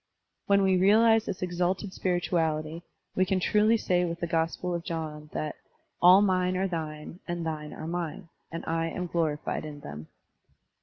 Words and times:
When 0.47 0.63
we 0.63 0.77
realize 0.77 1.25
thi$ 1.25 1.33
exalted 1.45 1.93
spirituality, 1.93 2.81
We 3.15 3.23
can 3.23 3.39
truly 3.39 3.77
say 3.77 4.03
with 4.03 4.19
th0 4.19 4.31
Gospel 4.31 4.73
of 4.73 4.83
John 4.83 5.29
that 5.31 5.57
"all 6.01 6.23
mine 6.23 6.57
are 6.57 6.67
thine, 6.67 7.19
and 7.27 7.45
thine 7.45 7.71
are 7.71 7.85
mine; 7.85 8.27
and 8.51 8.65
I 8.65 8.87
am 8.87 9.05
glorified 9.05 9.63
in 9.63 9.81
them." 9.81 10.07